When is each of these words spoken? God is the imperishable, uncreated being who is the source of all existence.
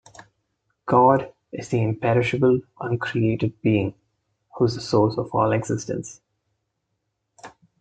God 0.87 1.31
is 1.51 1.69
the 1.69 1.79
imperishable, 1.83 2.59
uncreated 2.79 3.61
being 3.61 3.93
who 4.57 4.65
is 4.65 4.73
the 4.73 4.81
source 4.81 5.15
of 5.19 5.29
all 5.35 5.51
existence. 5.51 6.21